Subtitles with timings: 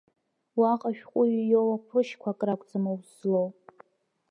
[0.59, 3.47] Уаҟа ашәҟәыҩҩы иоуа ҟәрышьқәак ракәӡам аус злоу.